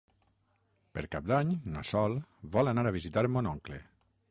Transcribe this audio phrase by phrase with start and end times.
[0.97, 2.17] Per Cap d'Any na Sol
[2.57, 3.83] vol anar a visitar mon oncle.